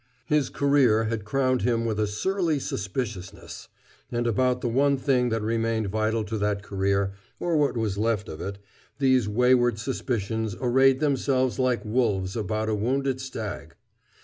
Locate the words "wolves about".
11.85-12.67